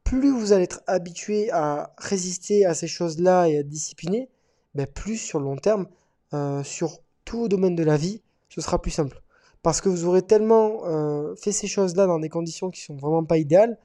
plus 0.03 0.31
vous 0.31 0.53
allez 0.53 0.63
être 0.63 0.81
habitué 0.87 1.51
à 1.51 1.93
résister 1.97 2.65
à 2.65 2.73
ces 2.73 2.87
choses-là 2.87 3.47
et 3.47 3.57
à 3.57 3.59
être 3.59 3.69
discipliné, 3.69 4.29
ben 4.73 4.87
plus 4.87 5.17
sur 5.17 5.39
le 5.39 5.45
long 5.45 5.57
terme, 5.57 5.87
euh, 6.33 6.63
sur 6.63 6.99
tout 7.25 7.47
domaine 7.47 7.75
de 7.75 7.83
la 7.83 7.97
vie, 7.97 8.21
ce 8.49 8.61
sera 8.61 8.81
plus 8.81 8.91
simple. 8.91 9.21
Parce 9.61 9.81
que 9.81 9.89
vous 9.89 10.05
aurez 10.05 10.21
tellement 10.21 10.85
euh, 10.85 11.35
fait 11.35 11.51
ces 11.51 11.67
choses-là 11.67 12.07
dans 12.07 12.19
des 12.19 12.29
conditions 12.29 12.71
qui 12.71 12.81
sont 12.81 12.95
vraiment 12.95 13.23
pas 13.23 13.37
idéales 13.37 13.77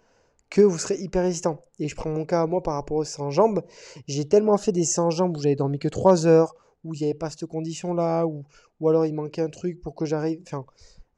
que 0.51 0.61
vous 0.61 0.79
serez 0.79 0.97
hyper 0.97 1.23
résistant. 1.23 1.61
Et 1.79 1.89
je 1.89 1.97
prends 1.97 2.11
mon 2.11 2.25
cas 2.25 2.43
à 2.43 2.47
moi 2.47 2.63
par 2.63 2.75
rapport 2.75 2.99
aux 2.99 3.05
100 3.05 3.31
jambes. 3.31 3.63
J'ai 4.07 4.27
tellement 4.29 4.57
fait 4.57 4.73
des 4.73 4.85
100 4.85 5.11
jambes 5.11 5.37
où 5.37 5.41
j'avais 5.41 5.57
dormi 5.57 5.79
que 5.79 5.89
3 5.89 6.27
heures, 6.27 6.55
où 6.85 6.95
il 6.95 7.01
n'y 7.01 7.05
avait 7.05 7.15
pas 7.15 7.31
cette 7.31 7.47
condition-là, 7.47 8.27
ou, 8.27 8.45
ou 8.81 8.89
alors 8.89 9.07
il 9.07 9.15
manquait 9.15 9.43
un 9.43 9.49
truc 9.49 9.81
pour 9.81 9.95
que 9.95 10.05
j'arrive. 10.05 10.41
Enfin, 10.47 10.65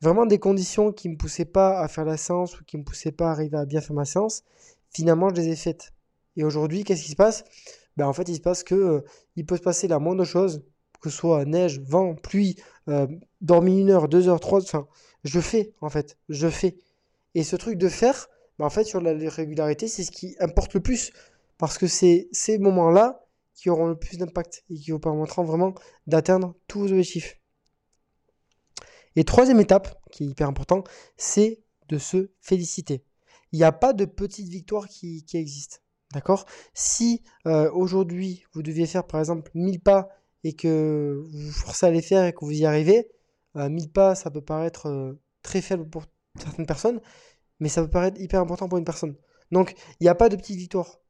vraiment 0.00 0.26
des 0.26 0.38
conditions 0.38 0.92
qui 0.92 1.08
ne 1.08 1.14
me 1.14 1.18
poussaient 1.18 1.44
pas 1.44 1.80
à 1.80 1.88
faire 1.88 2.04
la 2.04 2.16
séance 2.16 2.60
ou 2.60 2.64
qui 2.64 2.76
ne 2.76 2.80
me 2.80 2.84
poussaient 2.84 3.12
pas 3.12 3.28
à 3.28 3.30
arriver 3.32 3.58
à 3.58 3.66
bien 3.66 3.80
faire 3.80 3.96
ma 3.96 4.04
séance 4.04 4.44
finalement, 4.96 5.28
je 5.28 5.34
les 5.34 5.48
ai 5.48 5.56
faites. 5.56 5.92
Et 6.36 6.44
aujourd'hui, 6.44 6.84
qu'est-ce 6.84 7.02
qui 7.02 7.10
se 7.10 7.16
passe? 7.16 7.44
Ben, 7.96 8.06
En 8.06 8.12
fait, 8.14 8.28
il 8.28 8.36
se 8.36 8.40
passe 8.40 8.62
que 8.62 8.74
euh, 8.74 9.00
il 9.36 9.44
peut 9.44 9.56
se 9.56 9.62
passer 9.62 9.88
la 9.88 9.98
moindre 9.98 10.24
chose, 10.24 10.62
que 11.00 11.10
ce 11.10 11.16
soit 11.16 11.44
neige, 11.44 11.80
vent, 11.80 12.14
pluie, 12.14 12.56
euh, 12.88 13.06
dormir 13.42 13.78
une 13.78 13.90
heure, 13.90 14.08
deux 14.08 14.28
heures, 14.28 14.40
trois, 14.40 14.62
enfin, 14.62 14.86
je 15.24 15.40
fais, 15.40 15.74
en 15.80 15.90
fait, 15.90 16.16
je 16.30 16.48
fais. 16.48 16.76
Et 17.34 17.42
ce 17.42 17.56
truc 17.56 17.76
de 17.76 17.88
faire, 17.88 18.28
ben, 18.58 18.66
en 18.66 18.70
fait, 18.70 18.84
sur 18.84 19.00
la 19.00 19.12
régularité, 19.30 19.88
c'est 19.88 20.04
ce 20.04 20.10
qui 20.10 20.36
importe 20.40 20.74
le 20.74 20.80
plus. 20.80 21.12
Parce 21.58 21.78
que 21.78 21.86
c'est 21.86 22.28
ces 22.32 22.58
moments-là 22.58 23.26
qui 23.54 23.70
auront 23.70 23.86
le 23.86 23.98
plus 23.98 24.18
d'impact 24.18 24.64
et 24.68 24.74
qui 24.74 24.90
vous 24.90 24.98
permettront 24.98 25.44
vraiment 25.44 25.74
d'atteindre 26.06 26.54
tous 26.68 26.80
vos 26.80 26.88
objectifs. 26.88 27.40
Et 29.14 29.24
troisième 29.24 29.60
étape, 29.60 29.98
qui 30.10 30.24
est 30.24 30.26
hyper 30.26 30.48
important, 30.48 30.84
c'est 31.16 31.62
de 31.88 31.96
se 31.96 32.30
féliciter 32.40 33.04
il 33.52 33.58
n'y 33.58 33.64
a 33.64 33.72
pas 33.72 33.92
de 33.92 34.04
petite 34.04 34.48
victoire 34.48 34.88
qui, 34.88 35.24
existe. 35.34 35.82
D'accord? 36.12 36.44
Si 36.74 37.22
euh, 37.46 37.70
aujourd'hui 37.72 38.44
vous 38.52 38.62
deviez 38.62 38.86
faire 38.86 39.06
par 39.06 39.20
exemple 39.20 39.50
1000 39.54 39.80
pas 39.80 40.08
et 40.44 40.52
que 40.52 41.22
vous 41.24 41.38
vous 41.38 41.52
forcez 41.52 41.86
à 41.86 41.90
les 41.90 42.02
faire 42.02 42.24
et 42.24 42.32
que 42.32 42.44
vous 42.44 42.52
y 42.52 42.64
arrivez, 42.64 43.08
1000 43.54 43.84
euh, 43.84 43.88
pas 43.92 44.14
ça 44.14 44.30
peut 44.30 44.42
paraître 44.42 44.86
euh, 44.86 45.18
très 45.42 45.60
faible 45.60 45.88
pour 45.88 46.04
certaines 46.38 46.66
personnes, 46.66 47.00
mais 47.60 47.68
ça 47.68 47.82
peut 47.82 47.90
paraître 47.90 48.20
hyper 48.20 48.40
important 48.40 48.68
pour 48.68 48.78
une 48.78 48.84
personne. 48.84 49.16
Donc 49.52 49.74
il 50.00 50.04
n'y 50.04 50.08
a 50.08 50.14
pas 50.14 50.28
de 50.28 50.36
petite 50.36 50.56
victoire. 50.56 51.00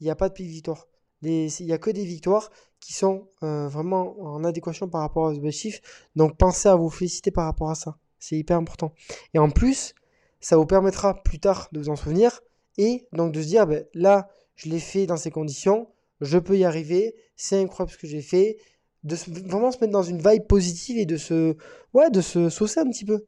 Il 0.00 0.04
n'y 0.04 0.10
a 0.10 0.16
pas 0.16 0.28
de 0.28 0.34
petite 0.34 0.50
victoire. 0.50 0.86
Il 1.22 1.50
n'y 1.60 1.72
a 1.72 1.78
que 1.78 1.90
des 1.90 2.04
victoires 2.04 2.50
qui 2.80 2.92
sont 2.92 3.28
vraiment 3.40 4.20
en 4.20 4.44
adéquation 4.44 4.88
par 4.88 5.00
rapport 5.00 5.24
aux 5.24 5.36
objectifs. 5.36 5.80
Donc 6.14 6.36
pensez 6.36 6.68
à 6.68 6.76
vous 6.76 6.90
féliciter 6.90 7.30
par 7.30 7.46
rapport 7.46 7.70
à 7.70 7.74
ça. 7.74 7.98
C'est 8.18 8.36
hyper 8.36 8.58
important. 8.58 8.92
Et 9.34 9.38
en 9.38 9.50
plus, 9.50 9.94
ça 10.40 10.56
vous 10.56 10.66
permettra 10.66 11.22
plus 11.22 11.40
tard 11.40 11.68
de 11.72 11.80
vous 11.80 11.88
en 11.88 11.96
souvenir 11.96 12.40
et 12.78 13.06
donc 13.12 13.32
de 13.32 13.42
se 13.42 13.46
dire, 13.46 13.66
ben, 13.66 13.84
là, 13.94 14.28
je 14.54 14.68
l'ai 14.68 14.80
fait 14.80 15.06
dans 15.06 15.16
ces 15.16 15.30
conditions, 15.30 15.88
je 16.20 16.38
peux 16.38 16.56
y 16.56 16.64
arriver, 16.64 17.14
c'est 17.36 17.60
incroyable 17.60 17.92
ce 17.92 17.98
que 17.98 18.06
j'ai 18.06 18.22
fait, 18.22 18.58
de 19.04 19.16
vraiment 19.46 19.70
se 19.70 19.78
mettre 19.78 19.92
dans 19.92 20.02
une 20.02 20.18
vibe 20.18 20.46
positive 20.46 20.98
et 20.98 21.06
de 21.06 21.16
se, 21.16 21.56
ouais, 21.94 22.10
de 22.10 22.20
se 22.20 22.48
saucer 22.50 22.80
un 22.80 22.88
petit 22.88 23.04
peu. 23.04 23.24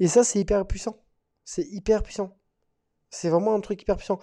Et 0.00 0.08
ça, 0.08 0.24
c'est 0.24 0.40
hyper 0.40 0.66
puissant. 0.66 0.96
C'est 1.50 1.66
hyper 1.66 2.02
puissant. 2.02 2.36
C'est 3.08 3.30
vraiment 3.30 3.54
un 3.54 3.60
truc 3.60 3.80
hyper 3.80 3.96
puissant. 3.96 4.18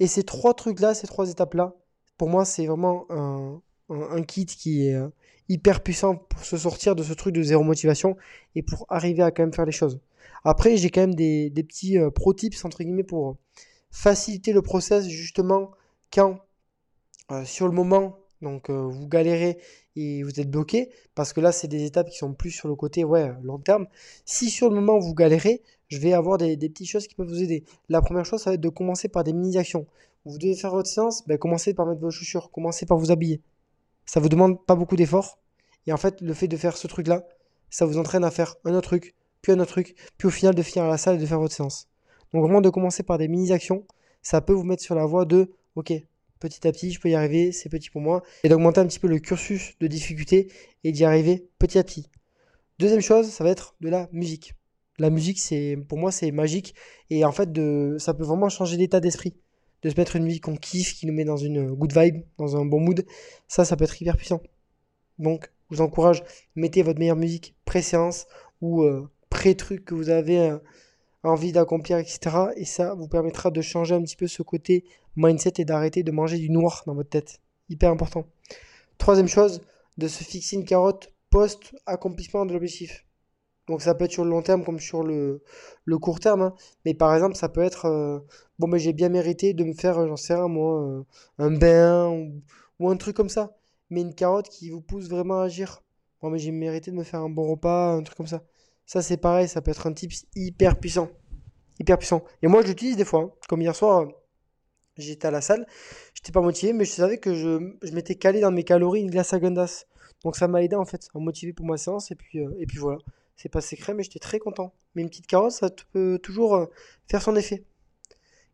Et 0.00 0.06
ces 0.06 0.22
trois 0.22 0.54
trucs-là, 0.54 0.94
ces 0.94 1.06
trois 1.06 1.30
étapes-là, 1.30 1.74
pour 2.16 2.30
moi, 2.30 2.46
c'est 2.46 2.64
vraiment 2.64 3.06
un, 3.90 4.22
kit 4.22 4.46
qui 4.46 4.88
est 4.88 4.94
euh, 4.94 5.10
hyper 5.50 5.82
puissant 5.82 6.16
pour 6.16 6.42
se 6.42 6.56
sortir 6.56 6.96
de 6.96 7.02
ce 7.02 7.12
truc 7.12 7.34
de 7.34 7.42
zéro 7.42 7.62
motivation 7.62 8.16
et 8.54 8.62
pour 8.62 8.86
arriver 8.88 9.22
à 9.22 9.30
quand 9.30 9.42
même 9.42 9.52
faire 9.52 9.66
les 9.66 9.70
choses. 9.70 10.00
Après, 10.44 10.78
j'ai 10.78 10.88
quand 10.88 11.02
même 11.02 11.14
des, 11.14 11.50
petits 11.50 11.98
euh, 11.98 12.10
pro 12.10 12.32
tips, 12.32 12.64
entre 12.64 12.82
guillemets, 12.82 13.02
pour 13.02 13.36
faciliter 13.90 14.54
le 14.54 14.62
process, 14.62 15.06
justement, 15.06 15.72
quand 16.10 16.38
euh, 17.32 17.44
sur 17.44 17.68
le 17.68 17.74
moment, 17.74 18.18
donc 18.42 18.70
vous 18.70 19.06
galérez 19.06 19.58
et 19.96 20.22
vous 20.22 20.40
êtes 20.40 20.50
bloqué, 20.50 20.90
parce 21.14 21.32
que 21.32 21.40
là, 21.40 21.52
c'est 21.52 21.68
des 21.68 21.84
étapes 21.84 22.08
qui 22.10 22.18
sont 22.18 22.32
plus 22.32 22.50
sur 22.50 22.68
le 22.68 22.74
côté 22.74 23.04
ouais, 23.04 23.32
long 23.42 23.58
terme. 23.58 23.86
Si 24.24 24.50
sur 24.50 24.68
le 24.68 24.74
moment 24.74 24.98
vous 24.98 25.14
galérez, 25.14 25.62
je 25.88 25.98
vais 25.98 26.14
avoir 26.14 26.38
des, 26.38 26.56
petites 26.56 26.88
choses 26.88 27.06
qui 27.06 27.14
peuvent 27.14 27.28
vous 27.28 27.42
aider. 27.42 27.64
La 27.88 28.00
première 28.00 28.24
chose, 28.24 28.40
ça 28.40 28.50
va 28.50 28.54
être 28.54 28.60
de 28.60 28.68
commencer 28.70 29.08
par 29.08 29.24
des 29.24 29.32
mini-actions. 29.32 29.86
Vous 30.24 30.38
devez 30.38 30.54
faire 30.54 30.70
votre 30.70 30.88
séance, 30.88 31.26
ben, 31.26 31.36
commencez 31.36 31.74
par 31.74 31.86
mettre 31.86 32.00
vos 32.00 32.10
chaussures, 32.10 32.50
commencez 32.50 32.86
par 32.86 32.96
vous 32.96 33.10
habiller. 33.10 33.42
Ça 34.06 34.18
vous 34.18 34.28
demande 34.28 34.64
pas 34.64 34.74
beaucoup 34.74 34.96
d'efforts. 34.96 35.38
Et 35.86 35.92
en 35.92 35.96
fait, 35.96 36.20
le 36.20 36.32
fait 36.32 36.48
de 36.48 36.56
faire 36.56 36.76
ce 36.76 36.86
truc-là, 36.86 37.26
ça 37.68 37.84
vous 37.84 37.98
entraîne 37.98 38.24
à 38.24 38.30
faire 38.30 38.56
un 38.64 38.74
autre 38.74 38.88
truc, 38.88 39.14
puis 39.42 39.52
un 39.52 39.58
autre 39.58 39.72
truc, 39.72 39.94
puis 40.16 40.28
au 40.28 40.30
final 40.30 40.54
de 40.54 40.62
finir 40.62 40.84
à 40.84 40.88
la 40.88 40.96
salle 40.96 41.16
et 41.16 41.18
de 41.18 41.26
faire 41.26 41.40
votre 41.40 41.54
séance. 41.54 41.88
Donc 42.32 42.42
vraiment 42.42 42.60
de 42.60 42.70
commencer 42.70 43.02
par 43.02 43.18
des 43.18 43.28
mini-actions, 43.28 43.84
ça 44.22 44.40
peut 44.40 44.52
vous 44.52 44.64
mettre 44.64 44.82
sur 44.82 44.94
la 44.94 45.04
voie 45.04 45.24
de, 45.24 45.50
ok, 45.74 45.92
petit 46.42 46.66
à 46.66 46.72
petit, 46.72 46.90
je 46.90 47.00
peux 47.00 47.08
y 47.08 47.14
arriver, 47.14 47.52
c'est 47.52 47.68
petit 47.68 47.88
pour 47.88 48.00
moi, 48.00 48.22
et 48.44 48.48
d'augmenter 48.48 48.80
un 48.80 48.86
petit 48.86 48.98
peu 48.98 49.08
le 49.08 49.18
cursus 49.18 49.74
de 49.80 49.86
difficulté 49.86 50.52
et 50.84 50.92
d'y 50.92 51.04
arriver 51.04 51.48
petit 51.58 51.78
à 51.78 51.84
petit. 51.84 52.10
Deuxième 52.78 53.00
chose, 53.00 53.28
ça 53.28 53.44
va 53.44 53.50
être 53.50 53.76
de 53.80 53.88
la 53.88 54.08
musique. 54.12 54.54
La 54.98 55.10
musique, 55.10 55.40
c'est 55.40 55.78
pour 55.88 55.98
moi, 55.98 56.10
c'est 56.12 56.30
magique, 56.32 56.74
et 57.10 57.24
en 57.24 57.32
fait, 57.32 57.52
de, 57.52 57.96
ça 57.98 58.12
peut 58.12 58.24
vraiment 58.24 58.48
changer 58.48 58.76
l'état 58.76 59.00
d'esprit. 59.00 59.34
De 59.82 59.90
se 59.90 59.96
mettre 59.96 60.14
une 60.14 60.24
musique 60.24 60.44
qu'on 60.44 60.56
kiffe, 60.56 60.94
qui 60.94 61.06
nous 61.06 61.12
met 61.12 61.24
dans 61.24 61.36
une 61.36 61.72
good 61.72 61.92
vibe, 61.96 62.22
dans 62.38 62.56
un 62.56 62.64
bon 62.64 62.78
mood, 62.78 63.04
ça, 63.48 63.64
ça 63.64 63.76
peut 63.76 63.84
être 63.84 64.00
hyper 64.00 64.16
puissant. 64.16 64.40
Donc, 65.18 65.50
je 65.70 65.76
vous 65.76 65.82
encourage, 65.82 66.22
mettez 66.54 66.82
votre 66.82 67.00
meilleure 67.00 67.16
musique 67.16 67.56
pré-séance 67.64 68.26
ou 68.60 68.82
euh, 68.82 69.08
pré-truc 69.28 69.84
que 69.84 69.94
vous 69.94 70.10
avez 70.10 70.38
euh, 70.38 70.58
envie 71.24 71.52
d'accomplir, 71.52 71.98
etc. 71.98 72.18
Et 72.56 72.64
ça 72.64 72.94
vous 72.94 73.08
permettra 73.08 73.50
de 73.50 73.60
changer 73.60 73.94
un 73.94 74.02
petit 74.02 74.16
peu 74.16 74.26
ce 74.26 74.42
côté 74.42 74.84
mindset 75.16 75.54
et 75.58 75.64
d'arrêter 75.64 76.02
de 76.02 76.10
manger 76.10 76.38
du 76.38 76.50
noir 76.50 76.82
dans 76.86 76.94
votre 76.94 77.10
tête. 77.10 77.40
Hyper 77.68 77.90
important. 77.90 78.26
Troisième 78.98 79.28
chose, 79.28 79.62
de 79.98 80.08
se 80.08 80.24
fixer 80.24 80.56
une 80.56 80.64
carotte 80.64 81.12
post-accomplissement 81.30 82.46
de 82.46 82.52
l'objectif. 82.52 83.04
Donc 83.68 83.80
ça 83.80 83.94
peut 83.94 84.04
être 84.04 84.12
sur 84.12 84.24
le 84.24 84.30
long 84.30 84.42
terme 84.42 84.64
comme 84.64 84.80
sur 84.80 85.02
le, 85.04 85.42
court 86.00 86.20
terme. 86.20 86.42
Hein. 86.42 86.54
Mais 86.84 86.94
par 86.94 87.14
exemple, 87.14 87.36
ça 87.36 87.48
peut 87.48 87.62
être, 87.62 87.86
euh, 87.86 88.18
bon, 88.58 88.66
mais 88.66 88.78
j'ai 88.78 88.92
bien 88.92 89.08
mérité 89.08 89.54
de 89.54 89.64
me 89.64 89.72
faire, 89.72 90.06
j'en 90.06 90.16
sais 90.16 90.34
rien, 90.34 90.48
moi, 90.48 90.82
euh, 90.82 91.04
un 91.38 91.50
bain 91.50 92.08
ou, 92.08 92.42
ou, 92.80 92.90
un 92.90 92.96
truc 92.96 93.16
comme 93.16 93.28
ça. 93.28 93.56
Mais 93.90 94.00
une 94.00 94.14
carotte 94.14 94.48
qui 94.48 94.70
vous 94.70 94.80
pousse 94.80 95.08
vraiment 95.08 95.40
à 95.40 95.44
agir. 95.44 95.82
Bon, 96.20 96.30
mais 96.30 96.38
j'ai 96.38 96.50
mérité 96.50 96.90
de 96.90 96.96
me 96.96 97.04
faire 97.04 97.20
un 97.20 97.28
bon 97.28 97.48
repas, 97.50 97.92
un 97.92 98.02
truc 98.02 98.16
comme 98.16 98.26
ça. 98.26 98.42
Ça, 98.86 99.02
c'est 99.02 99.16
pareil, 99.16 99.48
ça 99.48 99.62
peut 99.62 99.70
être 99.70 99.86
un 99.86 99.92
tips 99.92 100.26
hyper 100.34 100.78
puissant. 100.78 101.08
Hyper 101.78 101.98
puissant. 101.98 102.24
Et 102.42 102.48
moi, 102.48 102.62
je 102.62 102.68
l'utilise 102.68 102.96
des 102.96 103.04
fois. 103.04 103.20
Hein. 103.20 103.32
Comme 103.48 103.62
hier 103.62 103.74
soir, 103.74 104.08
j'étais 104.96 105.28
à 105.28 105.30
la 105.30 105.40
salle. 105.40 105.66
J'étais 106.14 106.32
pas 106.32 106.40
motivé, 106.40 106.72
mais 106.72 106.84
je 106.84 106.92
savais 106.92 107.18
que 107.18 107.34
je, 107.34 107.74
je 107.82 107.92
m'étais 107.92 108.14
calé 108.16 108.40
dans 108.40 108.50
mes 108.50 108.64
calories 108.64 109.00
une 109.00 109.10
glace 109.10 109.32
à 109.32 109.38
Gundas. 109.38 109.84
Donc 110.24 110.36
ça 110.36 110.48
m'a 110.48 110.62
aidé 110.62 110.76
en 110.76 110.84
fait 110.84 111.08
à 111.14 111.18
motiver 111.18 111.52
pour 111.52 111.66
ma 111.66 111.76
séance. 111.76 112.10
Et 112.10 112.14
puis, 112.14 112.40
euh, 112.40 112.54
et 112.58 112.66
puis 112.66 112.78
voilà. 112.78 112.98
C'est 113.36 113.48
pas 113.48 113.60
secret, 113.60 113.94
mais 113.94 114.02
j'étais 114.02 114.18
très 114.18 114.38
content. 114.38 114.74
Mais 114.94 115.02
une 115.02 115.08
petite 115.08 115.26
carotte, 115.26 115.52
ça 115.52 115.70
peut 115.92 116.18
toujours 116.22 116.54
euh, 116.54 116.66
faire 117.08 117.22
son 117.22 117.34
effet. 117.34 117.64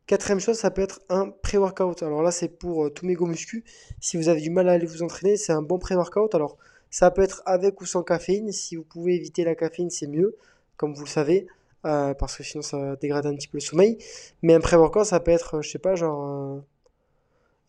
Quatrième 0.07 0.41
chose, 0.41 0.57
ça 0.57 0.71
peut 0.71 0.81
être 0.81 1.03
un 1.11 1.29
pré-workout. 1.29 2.03
Alors 2.03 2.23
là, 2.23 2.31
c'est 2.31 2.49
pour 2.49 2.87
euh, 2.87 2.91
tous 2.91 3.05
mes 3.05 3.15
go 3.15 3.27
muscu. 3.27 3.65
Si 4.01 4.17
vous 4.17 4.31
avez 4.31 4.41
du 4.41 4.49
mal 4.49 4.69
à 4.69 4.73
aller 4.73 4.87
vous 4.87 5.03
entraîner, 5.03 5.37
c'est 5.37 5.53
un 5.53 5.61
bon 5.61 5.79
pré-workout. 5.79 6.35
Alors, 6.35 6.57
ça 6.91 7.11
peut 7.11 7.23
être 7.23 7.43
avec 7.47 7.81
ou 7.81 7.87
sans 7.87 8.03
caféine. 8.03 8.53
Si 8.53 8.77
vous 8.77 8.85
pouvez 8.85 9.15
éviter 9.15 9.45
la 9.45 9.55
caféine, 9.55 9.91
c'est 9.91 10.07
mieux, 10.07 10.37
comme 10.77 10.95
vous 10.95 11.05
le 11.05 11.09
savez, 11.09 11.47
euh, 11.87 12.15
parce 12.15 12.37
que 12.37 12.43
sinon 12.43 12.63
ça 12.63 12.97
dégrade 12.97 13.27
un 13.27 13.35
petit 13.35 13.49
peu 13.49 13.59
le 13.59 13.63
sommeil. 13.63 13.99
Mais 14.43 14.55
un 14.55 14.61
pré-workout, 14.61 15.05
ça 15.05 15.21
peut 15.21 15.31
être, 15.31 15.63
je 15.63 15.71
sais 15.71 15.79
pas, 15.79 15.95
genre 15.95 16.63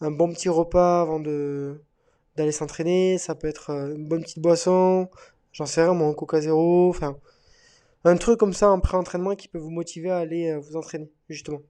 un, 0.02 0.12
bon 0.12 0.32
petit 0.34 0.50
repas 0.50 1.02
avant 1.02 1.20
de 1.20 1.82
d'aller 2.38 2.52
s'entraîner. 2.52 3.18
Ça 3.18 3.36
peut 3.36 3.48
être 3.48 3.72
euh, 3.72 3.96
une 3.96 4.08
bonne 4.08 4.22
petite 4.24 4.40
boisson, 4.40 5.10
j'en 5.52 5.66
sais 5.66 5.84
rien, 5.84 5.94
mon 5.94 6.14
Coca 6.14 6.42
Zéro, 6.42 6.90
enfin 6.90 7.18
un 8.06 8.16
truc 8.16 8.40
comme 8.40 8.54
ça 8.54 8.70
en 8.70 8.80
pré-entraînement 8.80 9.36
qui 9.36 9.50
peut 9.50 9.58
vous 9.60 9.72
motiver 9.72 10.10
à 10.10 10.18
aller 10.20 10.52
euh, 10.52 10.60
vous 10.60 10.78
entraîner, 10.78 11.12
justement. 11.30 11.62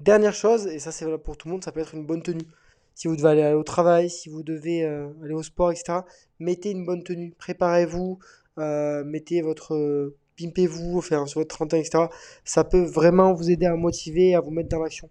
Dernière 0.00 0.34
chose, 0.34 0.66
et 0.66 0.78
ça 0.78 0.92
c'est 0.92 1.06
pour 1.18 1.36
tout 1.36 1.48
le 1.48 1.52
monde, 1.52 1.64
ça 1.64 1.72
peut 1.72 1.80
être 1.80 1.94
une 1.94 2.04
bonne 2.04 2.22
tenue 2.22 2.46
si 2.94 3.08
vous 3.08 3.16
devez 3.16 3.28
aller 3.28 3.54
au 3.54 3.62
travail, 3.62 4.10
si 4.10 4.28
vous 4.28 4.42
devez 4.42 4.84
euh, 4.84 5.08
aller 5.22 5.34
au 5.34 5.42
sport, 5.42 5.72
etc. 5.72 6.00
Mettez 6.38 6.70
une 6.70 6.84
bonne 6.84 7.02
tenue, 7.02 7.34
préparez-vous, 7.38 8.18
euh, 8.58 9.04
mettez 9.04 9.42
votre, 9.42 10.14
pimpez-vous, 10.38 10.98
enfin 10.98 11.26
sur 11.26 11.40
votre 11.40 11.54
31, 11.54 11.80
etc. 11.80 12.04
Ça 12.44 12.64
peut 12.64 12.84
vraiment 12.84 13.34
vous 13.34 13.50
aider 13.50 13.66
à 13.66 13.76
motiver, 13.76 14.34
à 14.34 14.40
vous 14.40 14.50
mettre 14.50 14.68
dans 14.68 14.80
l'action. 14.80 15.08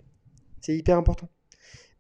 C'est 0.62 0.76
hyper 0.76 0.98
important. 0.98 1.30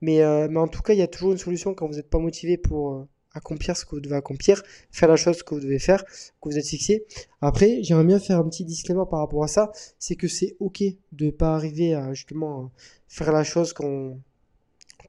Mais, 0.01 0.21
euh, 0.21 0.47
mais 0.50 0.59
en 0.59 0.67
tout 0.67 0.81
cas, 0.81 0.93
il 0.93 1.00
y 1.00 1.03
a 1.03 1.07
toujours 1.07 1.31
une 1.31 1.38
solution 1.38 1.73
quand 1.73 1.88
vous 1.88 1.95
n'êtes 1.95 2.09
pas 2.09 2.19
motivé 2.19 2.57
pour 2.57 3.07
accomplir 3.33 3.77
ce 3.77 3.85
que 3.85 3.91
vous 3.91 4.01
devez 4.01 4.15
accomplir, 4.15 4.61
faire 4.91 5.07
la 5.07 5.15
chose 5.15 5.41
que 5.43 5.55
vous 5.55 5.61
devez 5.61 5.79
faire, 5.79 6.03
que 6.05 6.50
vous 6.50 6.57
êtes 6.57 6.67
fixé. 6.67 7.05
Après, 7.39 7.81
j'aimerais 7.83 8.03
bien 8.03 8.19
faire 8.19 8.39
un 8.39 8.50
petit 8.50 8.65
disclaimer 8.65 9.03
par 9.09 9.19
rapport 9.19 9.43
à 9.43 9.47
ça, 9.47 9.71
c'est 10.00 10.15
que 10.15 10.27
c'est 10.27 10.57
ok 10.59 10.83
de 11.13 11.29
pas 11.29 11.55
arriver 11.55 11.93
à 11.93 12.13
justement 12.13 12.71
faire 13.07 13.31
la 13.31 13.43
chose 13.43 13.73
qu'on 13.73 14.19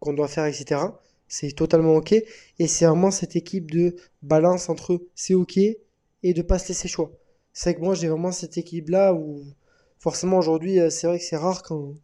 qu'on 0.02 0.12
doit 0.12 0.28
faire, 0.28 0.46
etc. 0.46 0.80
C'est 1.28 1.52
totalement 1.52 1.94
ok. 1.94 2.12
Et 2.12 2.66
c'est 2.66 2.86
vraiment 2.86 3.10
cette 3.12 3.36
équipe 3.36 3.70
de 3.70 3.96
balance 4.22 4.68
entre 4.68 5.00
c'est 5.14 5.34
ok 5.34 5.56
et 5.58 6.34
de 6.34 6.42
pas 6.42 6.58
se 6.58 6.68
laisser 6.68 6.88
choix. 6.88 7.12
C'est 7.52 7.74
que 7.74 7.80
moi 7.80 7.94
j'ai 7.94 8.08
vraiment 8.08 8.32
cette 8.32 8.58
équipe 8.58 8.88
là 8.88 9.14
où 9.14 9.44
forcément 9.98 10.38
aujourd'hui 10.38 10.80
euh, 10.80 10.90
c'est 10.90 11.06
vrai 11.06 11.18
que 11.18 11.24
c'est 11.24 11.36
rare 11.36 11.62
quand, 11.62 11.94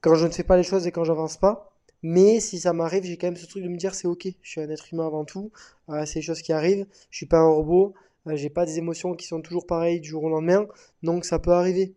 quand 0.00 0.14
je 0.14 0.26
ne 0.26 0.30
fais 0.30 0.44
pas 0.44 0.56
les 0.56 0.62
choses 0.62 0.86
et 0.86 0.92
quand 0.92 1.04
j'avance 1.04 1.36
pas. 1.36 1.72
Mais 2.02 2.38
si 2.38 2.60
ça 2.60 2.72
m'arrive, 2.72 3.04
j'ai 3.04 3.16
quand 3.16 3.26
même 3.26 3.36
ce 3.36 3.46
truc 3.46 3.64
de 3.64 3.68
me 3.68 3.78
dire 3.78 3.94
c'est 3.94 4.06
ok, 4.06 4.28
je 4.42 4.50
suis 4.50 4.60
un 4.60 4.70
être 4.70 4.92
humain 4.92 5.06
avant 5.06 5.24
tout, 5.24 5.50
euh, 5.88 6.06
c'est 6.06 6.20
des 6.20 6.22
choses 6.22 6.42
qui 6.42 6.52
arrivent, 6.52 6.86
je 7.10 7.16
suis 7.16 7.26
pas 7.26 7.38
un 7.38 7.48
robot, 7.48 7.94
euh, 8.28 8.36
j'ai 8.36 8.50
pas 8.50 8.66
des 8.66 8.78
émotions 8.78 9.14
qui 9.14 9.26
sont 9.26 9.40
toujours 9.40 9.66
pareilles 9.66 10.00
du 10.00 10.10
jour 10.10 10.22
au 10.24 10.28
lendemain, 10.28 10.66
donc 11.02 11.24
ça 11.24 11.38
peut 11.38 11.52
arriver 11.52 11.94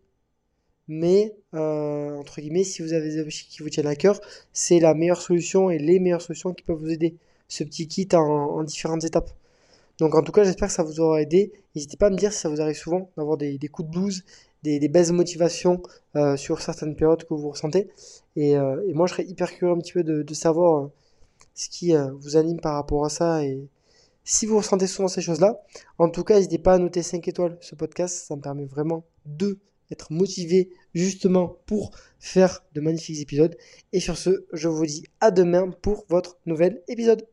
mais 0.88 1.36
euh, 1.54 2.16
entre 2.16 2.40
guillemets, 2.40 2.64
si 2.64 2.82
vous 2.82 2.92
avez 2.94 3.10
des 3.10 3.20
objectifs 3.20 3.48
qui 3.48 3.62
vous 3.62 3.68
tiennent 3.68 3.86
à 3.86 3.96
cœur, 3.96 4.20
c'est 4.52 4.80
la 4.80 4.94
meilleure 4.94 5.20
solution 5.20 5.70
et 5.70 5.78
les 5.78 6.00
meilleures 6.00 6.22
solutions 6.22 6.54
qui 6.54 6.64
peuvent 6.64 6.78
vous 6.78 6.90
aider. 6.90 7.16
Ce 7.48 7.64
petit 7.64 7.88
kit 7.88 8.08
en, 8.14 8.62
différentes 8.64 9.04
étapes. 9.04 9.30
Donc 9.98 10.14
en 10.14 10.22
tout 10.22 10.32
cas, 10.32 10.44
j'espère 10.44 10.68
que 10.68 10.74
ça 10.74 10.82
vous 10.82 11.00
aura 11.00 11.22
aidé. 11.22 11.52
N'hésitez 11.74 11.96
pas 11.96 12.06
à 12.06 12.10
me 12.10 12.16
dire 12.16 12.32
si 12.32 12.40
ça 12.40 12.48
vous 12.48 12.60
arrive 12.60 12.76
souvent 12.76 13.10
d'avoir 13.16 13.36
des, 13.36 13.58
coups 13.68 13.88
de 13.88 13.92
blues, 13.92 14.24
des, 14.62 14.88
baisses 14.88 15.08
de 15.08 15.14
motivation 15.14 15.82
euh, 16.16 16.36
sur 16.36 16.60
certaines 16.60 16.96
périodes 16.96 17.24
que 17.24 17.34
vous 17.34 17.50
ressentez. 17.50 17.88
Et, 18.36 18.56
euh, 18.56 18.82
et, 18.88 18.94
moi, 18.94 19.06
je 19.06 19.12
serais 19.12 19.24
hyper 19.24 19.52
curieux 19.52 19.74
un 19.74 19.78
petit 19.78 19.92
peu 19.92 20.04
de, 20.04 20.22
de 20.22 20.34
savoir 20.34 20.90
ce 21.54 21.68
qui 21.68 21.92
vous 22.20 22.36
anime 22.36 22.60
par 22.60 22.74
rapport 22.74 23.04
à 23.04 23.08
ça 23.08 23.44
et 23.44 23.68
si 24.24 24.46
vous 24.46 24.58
ressentez 24.58 24.86
souvent 24.86 25.08
ces 25.08 25.22
choses-là. 25.22 25.60
En 25.98 26.10
tout 26.10 26.22
cas, 26.22 26.34
n'hésitez 26.34 26.58
pas 26.58 26.74
à 26.74 26.78
noter 26.78 27.02
5 27.02 27.26
étoiles 27.28 27.56
ce 27.60 27.74
podcast. 27.74 28.26
Ça 28.28 28.36
me 28.36 28.42
permet 28.42 28.66
vraiment 28.66 29.04
de 29.24 29.58
être 29.90 30.12
motivé 30.12 30.70
justement 30.94 31.60
pour 31.66 31.90
faire 32.18 32.64
de 32.74 32.80
magnifiques 32.80 33.20
épisodes. 33.20 33.56
Et 33.92 34.00
sur 34.00 34.18
ce, 34.18 34.46
je 34.52 34.68
vous 34.68 34.86
dis 34.86 35.04
à 35.20 35.30
demain 35.30 35.70
pour 35.70 36.04
votre 36.08 36.38
nouvel 36.46 36.82
épisode. 36.88 37.26